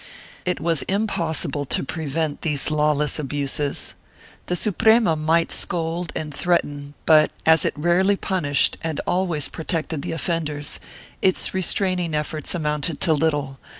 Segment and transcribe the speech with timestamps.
[0.45, 3.93] It was impossible to prevent these lawless abuses.
[4.47, 10.13] The Suprema might scold and threaten but, as it rarely punished and always protected the
[10.13, 10.79] offenders,
[11.21, 13.59] its restraining efforts amounted to little.